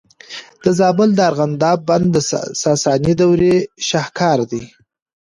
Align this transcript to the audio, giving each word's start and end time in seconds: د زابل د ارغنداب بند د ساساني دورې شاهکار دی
د 0.63 0.65
زابل 0.79 1.09
د 1.15 1.19
ارغنداب 1.29 1.79
بند 1.89 2.07
د 2.15 2.17
ساساني 2.63 3.13
دورې 3.21 3.55
شاهکار 3.87 4.39
دی 4.51 4.63